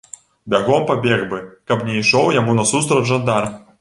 Бягом 0.53 0.85
пабег 0.91 1.21
бы, 1.33 1.41
каб 1.73 1.85
не 1.91 1.99
ішоў 2.01 2.33
яму 2.39 2.57
насустрач 2.61 3.03
жандар. 3.11 3.53